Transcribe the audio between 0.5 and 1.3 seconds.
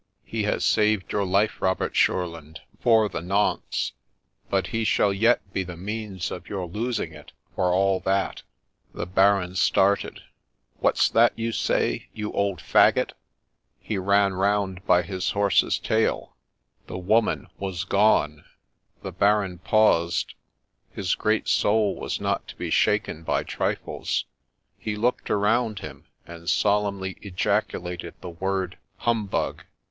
saved your